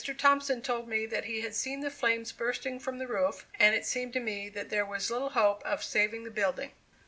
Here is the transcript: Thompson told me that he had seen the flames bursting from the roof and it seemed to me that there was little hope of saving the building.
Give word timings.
Thompson 0.17 0.63
told 0.63 0.87
me 0.87 1.05
that 1.05 1.25
he 1.25 1.41
had 1.41 1.53
seen 1.53 1.81
the 1.81 1.91
flames 1.91 2.31
bursting 2.31 2.79
from 2.79 2.97
the 2.97 3.05
roof 3.05 3.45
and 3.59 3.75
it 3.75 3.85
seemed 3.85 4.13
to 4.13 4.19
me 4.19 4.49
that 4.49 4.71
there 4.71 4.83
was 4.83 5.11
little 5.11 5.29
hope 5.29 5.61
of 5.63 5.83
saving 5.83 6.23
the 6.23 6.31
building. 6.31 6.71